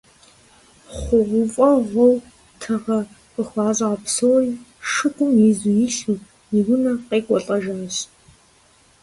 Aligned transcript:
ХъугъуэфӀыгъуэу 0.97 2.17
тыгъэ 2.59 2.99
къыхуащӀа 3.33 3.89
псори 4.03 4.53
шыгум 4.91 5.33
изу 5.49 5.71
илъу, 5.85 6.17
и 6.57 6.59
унэ 6.73 6.91
къекӀуэлӀэжащ. 7.07 7.95